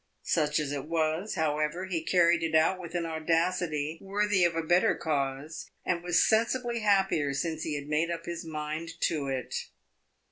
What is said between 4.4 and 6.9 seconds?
of a better cause, and was sensibly